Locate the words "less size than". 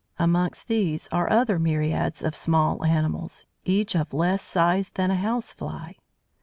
4.15-5.11